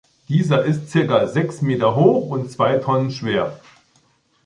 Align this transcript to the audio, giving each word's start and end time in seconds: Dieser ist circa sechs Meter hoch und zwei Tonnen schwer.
Dieser 0.29 0.63
ist 0.65 0.89
circa 0.89 1.27
sechs 1.27 1.61
Meter 1.61 1.95
hoch 1.95 2.31
und 2.31 2.49
zwei 2.49 2.79
Tonnen 2.79 3.11
schwer. 3.11 3.59